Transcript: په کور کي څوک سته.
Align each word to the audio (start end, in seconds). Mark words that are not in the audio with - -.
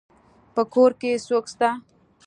په 0.53 0.61
کور 0.73 0.91
کي 0.99 1.11
څوک 1.27 1.45
سته. 1.53 1.69